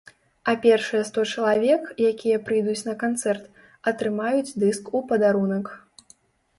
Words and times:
А 0.53 0.53
першыя 0.61 1.01
сто 1.09 1.25
чалавек, 1.33 1.83
якія 2.13 2.41
прыйдуць 2.47 2.83
на 2.89 2.97
канцэрт, 3.05 3.43
атрымаюць 3.95 4.53
дыск 4.61 4.83
у 4.97 5.07
падарунак. 5.13 5.65